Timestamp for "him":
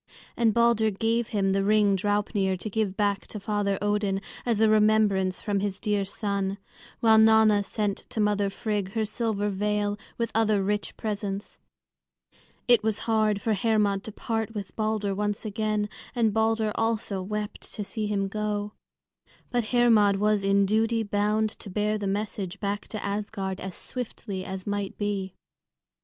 1.27-1.51, 18.07-18.27